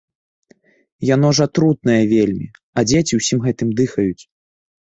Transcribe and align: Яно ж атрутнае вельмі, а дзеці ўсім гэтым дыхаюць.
Яно 1.15 1.29
ж 1.39 1.45
атрутнае 1.49 1.99
вельмі, 2.13 2.47
а 2.77 2.87
дзеці 2.93 3.13
ўсім 3.21 3.39
гэтым 3.47 3.69
дыхаюць. 3.83 4.21